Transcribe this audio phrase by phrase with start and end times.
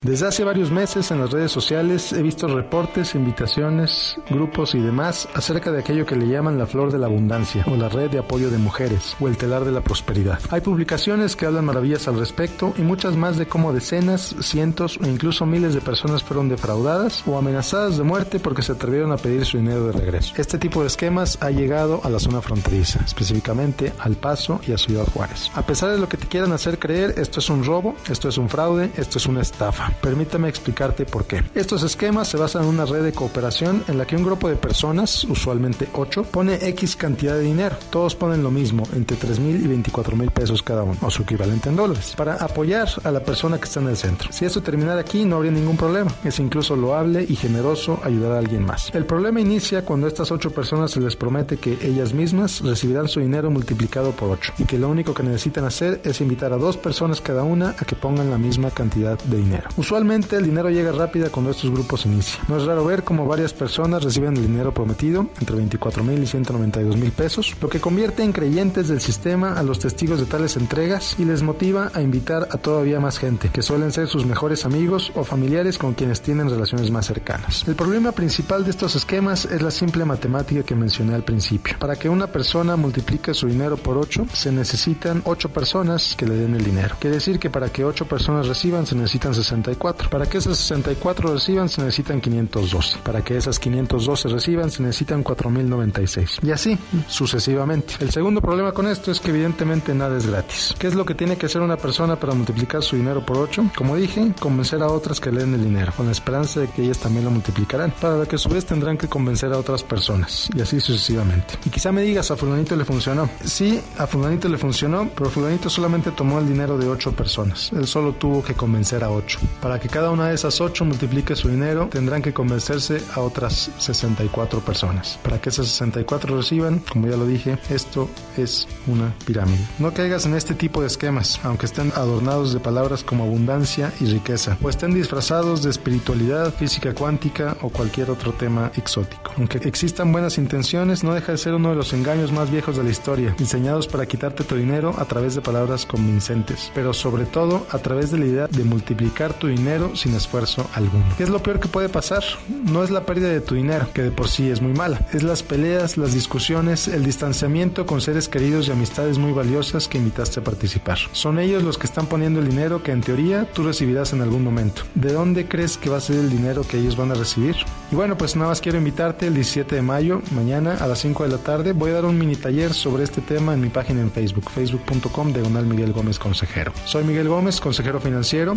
[0.00, 5.28] Desde hace varios meses en las redes sociales he visto reportes, invitaciones, grupos y demás
[5.34, 8.20] acerca de aquello que le llaman la flor de la abundancia o la red de
[8.20, 10.38] apoyo de mujeres o el telar de la prosperidad.
[10.50, 15.06] Hay publicaciones que hablan maravillas al respecto y muchas más de cómo decenas, cientos o
[15.08, 19.44] incluso miles de personas fueron defraudadas o amenazadas de muerte porque se atrevieron a pedir
[19.46, 20.32] su dinero de regreso.
[20.36, 24.78] Este tipo de esquemas ha llegado a la zona fronteriza, específicamente al Paso y a
[24.78, 25.50] Ciudad Juárez.
[25.56, 28.38] A pesar de lo que te quieran hacer creer, esto es un robo, esto es
[28.38, 29.87] un fraude, esto es una estafa.
[30.00, 31.42] Permítame explicarte por qué.
[31.54, 34.56] Estos esquemas se basan en una red de cooperación en la que un grupo de
[34.56, 37.76] personas, usualmente 8, pone X cantidad de dinero.
[37.90, 41.22] Todos ponen lo mismo, entre 3 mil y 24 mil pesos cada uno, o su
[41.22, 44.32] equivalente en dólares, para apoyar a la persona que está en el centro.
[44.32, 46.10] Si esto terminara aquí, no habría ningún problema.
[46.24, 48.90] Es incluso loable y generoso ayudar a alguien más.
[48.94, 53.08] El problema inicia cuando a estas 8 personas se les promete que ellas mismas recibirán
[53.08, 56.56] su dinero multiplicado por 8 y que lo único que necesitan hacer es invitar a
[56.56, 59.68] dos personas cada una a que pongan la misma cantidad de dinero.
[59.78, 62.44] Usualmente el dinero llega rápido cuando estos grupos inician.
[62.48, 66.26] No es raro ver cómo varias personas reciben el dinero prometido, entre 24 mil y
[66.26, 70.56] 192 mil pesos, lo que convierte en creyentes del sistema a los testigos de tales
[70.56, 74.64] entregas y les motiva a invitar a todavía más gente, que suelen ser sus mejores
[74.64, 77.62] amigos o familiares con quienes tienen relaciones más cercanas.
[77.68, 81.76] El problema principal de estos esquemas es la simple matemática que mencioné al principio.
[81.78, 86.34] Para que una persona multiplique su dinero por 8, se necesitan 8 personas que le
[86.34, 86.96] den el dinero.
[86.98, 91.34] Quiere decir que para que 8 personas reciban se necesitan 60 para que esas 64
[91.34, 92.98] reciban se necesitan 512.
[93.02, 96.38] Para que esas 512 reciban se necesitan 4096.
[96.42, 97.94] Y así sucesivamente.
[98.00, 100.74] El segundo problema con esto es que evidentemente nada es gratis.
[100.78, 103.72] ¿Qué es lo que tiene que hacer una persona para multiplicar su dinero por 8?
[103.76, 106.82] Como dije, convencer a otras que le den el dinero, con la esperanza de que
[106.82, 109.82] ellas también lo multiplicarán, para lo que a su vez tendrán que convencer a otras
[109.82, 111.58] personas, y así sucesivamente.
[111.64, 113.28] Y quizá me digas, a fulanito le funcionó.
[113.44, 117.70] Sí, a fulanito le funcionó, pero fulanito solamente tomó el dinero de 8 personas.
[117.72, 119.38] Él solo tuvo que convencer a 8.
[119.60, 123.70] Para que cada una de esas 8 multiplique su dinero, tendrán que convencerse a otras
[123.78, 125.18] 64 personas.
[125.22, 129.66] Para que esas 64 reciban, como ya lo dije, esto es una pirámide.
[129.78, 134.06] No caigas en este tipo de esquemas, aunque estén adornados de palabras como abundancia y
[134.06, 139.32] riqueza, o estén disfrazados de espiritualidad, física cuántica o cualquier otro tema exótico.
[139.36, 142.84] Aunque existan buenas intenciones, no deja de ser uno de los engaños más viejos de
[142.84, 147.66] la historia, diseñados para quitarte tu dinero a través de palabras convincentes, pero sobre todo
[147.70, 151.04] a través de la idea de multiplicar tu dinero sin esfuerzo alguno.
[151.16, 152.22] ¿Qué es lo peor que puede pasar?
[152.48, 155.06] No es la pérdida de tu dinero, que de por sí es muy mala.
[155.12, 159.98] Es las peleas, las discusiones, el distanciamiento con seres queridos y amistades muy valiosas que
[159.98, 160.98] invitaste a participar.
[161.12, 164.44] Son ellos los que están poniendo el dinero que en teoría tú recibirás en algún
[164.44, 164.82] momento.
[164.94, 167.56] ¿De dónde crees que va a ser el dinero que ellos van a recibir?
[167.90, 171.24] Y bueno, pues nada más quiero invitarte el 17 de mayo, mañana a las 5
[171.24, 171.72] de la tarde.
[171.72, 175.32] Voy a dar un mini taller sobre este tema en mi página en Facebook, facebook.com
[175.32, 176.72] diagonal Miguel Gómez Consejero.
[176.84, 178.54] Soy Miguel Gómez, consejero financiero,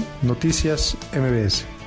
[1.13, 1.80] MBS.